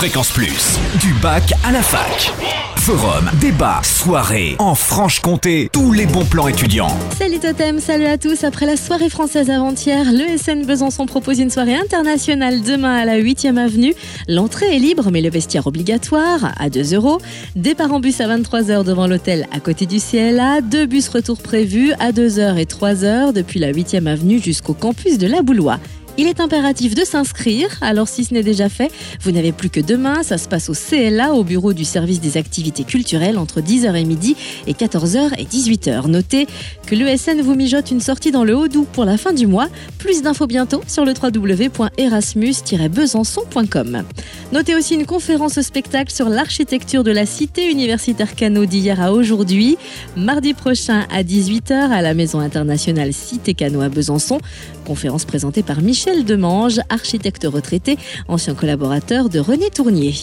[0.00, 2.32] Fréquence Plus, du bac à la fac.
[2.76, 6.88] Forum, débat, soirée, en Franche-Comté, tous les bons plans étudiants.
[7.18, 8.42] Salut Totem, salut à tous.
[8.42, 13.20] Après la soirée française avant-hier, le SN Besançon propose une soirée internationale demain à la
[13.20, 13.92] 8e avenue.
[14.26, 17.18] L'entrée est libre, mais le vestiaire obligatoire à 2 euros.
[17.54, 20.62] Départ en bus à 23h devant l'hôtel à côté du CLA.
[20.62, 25.26] Deux bus retour prévus à 2h et 3h depuis la 8e avenue jusqu'au campus de
[25.26, 25.78] la Boulois.
[26.20, 28.92] Il est impératif de s'inscrire, alors si ce n'est déjà fait,
[29.22, 32.36] vous n'avez plus que demain, ça se passe au CLA, au bureau du service des
[32.36, 36.08] activités culturelles entre 10h et midi et 14h et 18h.
[36.08, 36.46] Notez
[36.86, 39.68] que l'ESN vous mijote une sortie dans le Haut-Doubs pour la fin du mois.
[39.96, 44.02] Plus d'infos bientôt sur le www.erasmus-besançon.com.
[44.52, 49.78] Notez aussi une conférence spectacle sur l'architecture de la cité universitaire Cano d'hier à aujourd'hui,
[50.18, 54.38] mardi prochain à 18h à la Maison internationale Cité Cano à Besançon.
[54.84, 57.96] Conférence présentée par Michel Demange, architecte retraité,
[58.28, 60.14] ancien collaborateur de René Tournier.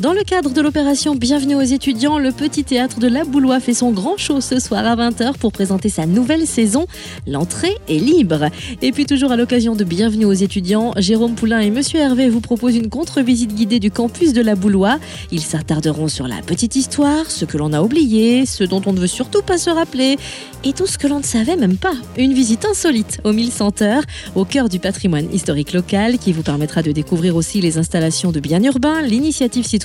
[0.00, 3.74] Dans le cadre de l'opération Bienvenue aux étudiants, le petit théâtre de La Boulois fait
[3.74, 6.86] son grand show ce soir à 20h pour présenter sa nouvelle saison.
[7.28, 8.46] L'entrée est libre.
[8.82, 12.40] Et puis toujours à l'occasion de Bienvenue aux étudiants, Jérôme Poulain et Monsieur Hervé vous
[12.40, 14.98] proposent une contre-visite guidée du campus de La Boulois.
[15.30, 18.98] Ils s'attarderont sur la petite histoire, ce que l'on a oublié, ce dont on ne
[18.98, 20.16] veut surtout pas se rappeler
[20.64, 21.94] et tout ce que l'on ne savait même pas.
[22.18, 24.02] Une visite insolite au 1100 heures,
[24.34, 28.40] au cœur du patrimoine historique local qui vous permettra de découvrir aussi les installations de
[28.40, 29.83] biens urbains, l'initiative citoyenne,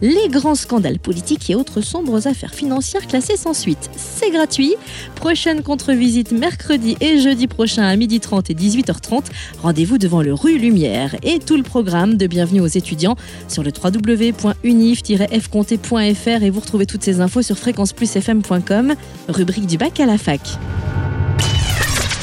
[0.00, 3.90] les grands scandales politiques et autres sombres affaires financières classées sans suite.
[3.96, 4.74] C'est gratuit.
[5.14, 9.26] Prochaine contre-visite mercredi et jeudi prochain à 12h30 et 18h30.
[9.62, 13.14] Rendez-vous devant le rue Lumière et tout le programme de Bienvenue aux étudiants
[13.48, 18.94] sur le www.unif-fconté.fr et vous retrouvez toutes ces infos sur fréquenceplusfm.com,
[19.28, 20.40] rubrique du bac à la fac.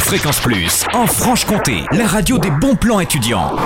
[0.08, 3.58] Fréquence Plus, en Franche-Comté, la radio des bons plans étudiants.